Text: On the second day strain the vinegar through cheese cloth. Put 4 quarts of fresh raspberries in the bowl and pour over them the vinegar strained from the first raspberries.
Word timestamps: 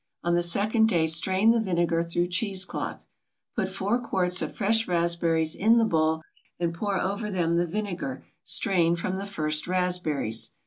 On 0.23 0.33
the 0.33 0.41
second 0.41 0.89
day 0.89 1.05
strain 1.05 1.51
the 1.51 1.59
vinegar 1.59 2.01
through 2.01 2.25
cheese 2.29 2.65
cloth. 2.65 3.05
Put 3.55 3.69
4 3.69 4.01
quarts 4.01 4.41
of 4.41 4.55
fresh 4.55 4.87
raspberries 4.87 5.53
in 5.53 5.77
the 5.77 5.85
bowl 5.85 6.23
and 6.59 6.73
pour 6.73 6.99
over 6.99 7.29
them 7.29 7.53
the 7.53 7.67
vinegar 7.67 8.25
strained 8.43 8.97
from 8.99 9.17
the 9.17 9.27
first 9.27 9.67
raspberries. 9.67 10.53